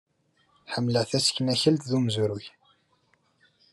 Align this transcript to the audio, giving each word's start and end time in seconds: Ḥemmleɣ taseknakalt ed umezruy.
Ḥemmleɣ 0.73 1.03
taseknakalt 1.11 1.85
ed 1.87 1.91
umezruy. 1.97 2.45